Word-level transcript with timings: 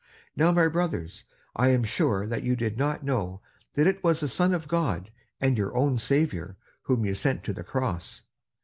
Now, 0.35 0.51
my 0.51 0.67
brothers, 0.67 1.25
I 1.55 1.67
am 1.67 1.83
sure 1.83 2.25
that 2.25 2.41
you 2.41 2.55
did 2.55 2.75
not 2.75 3.03
know 3.03 3.39
that 3.73 3.85
it 3.85 4.03
was 4.03 4.19
the 4.21 4.27
Son 4.27 4.51
of 4.51 4.67
God 4.67 5.11
and 5.39 5.55
your 5.59 5.77
own 5.77 5.99
Saviour 5.99 6.57
whom 6.81 7.05
you 7.05 7.13
sent 7.13 7.43
to 7.43 7.53
the 7.53 7.63
cross. 7.63 8.23